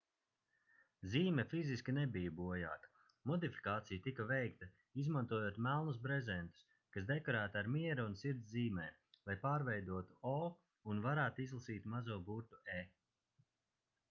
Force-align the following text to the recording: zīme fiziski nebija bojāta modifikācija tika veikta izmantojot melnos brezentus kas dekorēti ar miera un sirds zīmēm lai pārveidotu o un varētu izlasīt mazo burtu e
zīme 1.15 1.43
fiziski 1.49 1.93
nebija 1.95 2.31
bojāta 2.37 2.89
modifikācija 3.31 4.03
tika 4.07 4.23
veikta 4.31 4.69
izmantojot 5.03 5.59
melnos 5.67 5.99
brezentus 6.07 6.65
kas 6.97 7.07
dekorēti 7.11 7.59
ar 7.61 7.69
miera 7.75 8.05
un 8.11 8.17
sirds 8.23 8.49
zīmēm 8.55 9.19
lai 9.31 9.35
pārveidotu 9.43 10.17
o 10.31 10.35
un 10.95 11.05
varētu 11.09 11.45
izlasīt 11.45 11.89
mazo 11.97 12.17
burtu 12.31 12.63
e 12.77 12.79